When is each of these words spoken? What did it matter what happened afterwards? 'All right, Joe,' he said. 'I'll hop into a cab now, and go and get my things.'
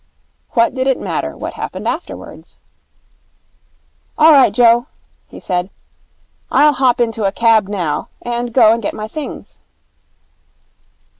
What 0.53 0.73
did 0.73 0.87
it 0.87 0.99
matter 0.99 1.37
what 1.37 1.53
happened 1.53 1.87
afterwards? 1.87 2.57
'All 4.17 4.31
right, 4.31 4.51
Joe,' 4.51 4.87
he 5.27 5.39
said. 5.39 5.69
'I'll 6.49 6.73
hop 6.73 6.99
into 6.99 7.25
a 7.25 7.31
cab 7.31 7.67
now, 7.67 8.07
and 8.23 8.51
go 8.51 8.73
and 8.73 8.81
get 8.81 8.95
my 8.95 9.07
things.' 9.07 9.59